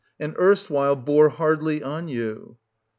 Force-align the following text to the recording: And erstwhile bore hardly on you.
And 0.19 0.35
erstwhile 0.39 0.95
bore 0.95 1.29
hardly 1.29 1.83
on 1.83 2.07
you. 2.07 2.57